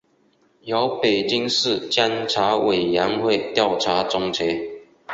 [0.61, 4.81] 由北京市监察委员会调查终结